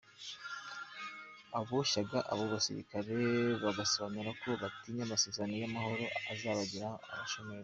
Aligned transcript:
Aboshyaga 1.59 2.19
abo 2.31 2.43
basirikare 2.53 3.15
bagasobanura 3.63 4.29
ko 4.41 4.49
batinya 4.61 5.03
amasezerano 5.07 5.53
y’amahoro 5.61 6.05
azabagira 6.31 6.87
abashomeri. 7.13 7.59